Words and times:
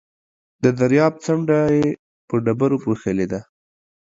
د 0.63 0.65
درياب 0.79 1.13
څنډه 1.23 1.59
يې 1.77 1.87
په 2.27 2.35
ډبرو 2.45 2.77
پوښلې 2.83 3.25
ده. 3.31 3.41